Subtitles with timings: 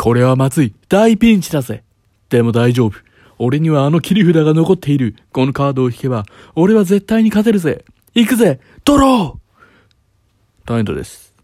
[0.00, 0.74] これはまずい。
[0.88, 1.84] 大ピンチだぜ。
[2.30, 2.94] でも大丈夫。
[3.36, 5.14] 俺にはあの切り札が残っている。
[5.30, 7.84] このカードを引けば、俺は絶対に勝てるぜ。
[8.14, 11.34] 行くぜドロータイントです。